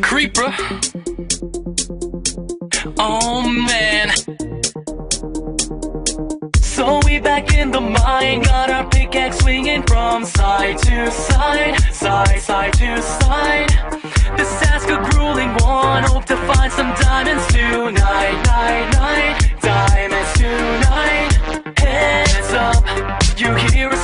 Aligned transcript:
creeper. 0.00 0.54
Oh 2.98 3.48
man. 3.48 4.10
So 6.60 7.00
we 7.04 7.20
back 7.20 7.52
in 7.54 7.70
the 7.70 7.80
mine, 7.80 8.42
got 8.42 8.70
our 8.70 8.88
pickaxe 8.88 9.38
swinging 9.38 9.82
from 9.82 10.24
side 10.24 10.78
to 10.78 11.10
side, 11.10 11.78
side, 11.92 12.40
side 12.40 12.72
to 12.74 13.02
side. 13.02 13.68
This 14.36 14.50
task 14.60 14.88
a 14.88 14.98
grueling 15.10 15.54
one, 15.58 16.04
hope 16.04 16.24
to 16.26 16.36
find 16.48 16.72
some 16.72 16.92
diamonds 16.94 17.46
tonight, 17.48 18.42
night, 18.46 18.90
night, 18.94 19.60
diamonds 19.60 20.32
tonight. 20.34 21.32
Heads 21.78 22.52
up, 22.52 22.84
you 23.38 23.54
hear 23.70 23.90
a 23.90 24.01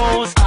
años 0.00 0.37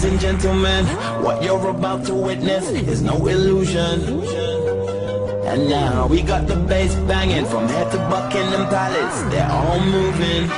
Ladies 0.00 0.12
and 0.12 0.40
gentlemen, 0.40 0.86
what 1.22 1.42
you're 1.42 1.68
about 1.68 2.06
to 2.06 2.14
witness 2.14 2.70
is 2.70 3.02
no 3.02 3.26
illusion. 3.26 4.00
And 5.44 5.68
now 5.68 6.06
we 6.06 6.22
got 6.22 6.46
the 6.46 6.56
bass 6.56 6.94
banging 7.04 7.44
from 7.44 7.68
head 7.68 7.92
to 7.92 7.98
Buckingham 8.08 8.66
Palace. 8.70 9.20
They're 9.30 9.50
all 9.50 9.78
moving. 9.78 10.48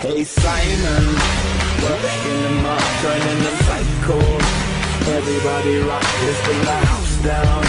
Hey 0.00 0.24
Simon, 0.24 1.04
we're 1.84 2.00
them 2.00 2.64
up, 2.64 2.80
turning 3.04 3.40
them 3.44 3.56
psycho. 3.68 4.18
Everybody 5.12 5.76
rock 5.84 6.08
this 6.24 6.40
the 6.64 6.78
house 6.88 7.16
down. 7.22 7.62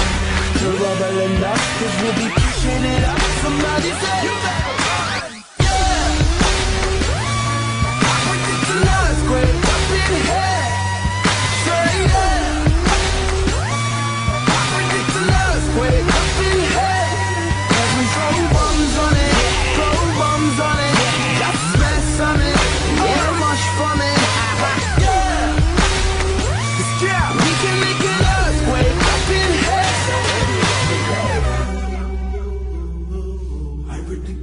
To 0.59 0.67
rubble 0.71 1.19
and 1.19 1.44
up, 1.44 1.59
cause 1.79 1.95
we'll 2.01 2.16
be 2.16 2.29
pushing 2.31 2.83
it 2.95 3.03
up. 3.03 3.19
Somebody 3.44 3.91
say, 3.91 4.23
you 4.23 4.31
better 4.39 4.78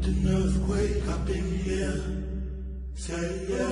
an 0.06 0.28
earthquake 0.28 1.08
up 1.08 1.28
in 1.28 1.58
here. 1.58 2.00
Say 2.94 3.46
yeah. 3.48 3.66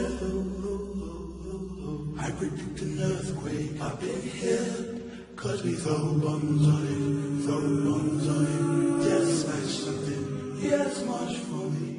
I 2.18 2.30
predict 2.32 2.80
an 2.82 3.00
earthquake 3.00 3.80
up 3.80 4.02
in 4.02 4.20
here. 4.20 5.00
Cause 5.36 5.62
we 5.62 5.74
throw 5.74 6.14
bombs 6.14 6.66
on 6.66 6.82
it, 6.86 7.44
throw 7.44 7.60
bombs 7.60 8.28
on 8.28 8.46
it. 8.46 9.08
Yes, 9.08 9.42
smash 9.42 9.74
something. 9.84 10.56
Yes, 10.60 11.04
much 11.04 11.36
for 11.38 11.70
me. 11.70 11.93